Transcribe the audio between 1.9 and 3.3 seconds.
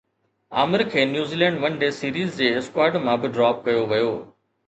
series جي squad مان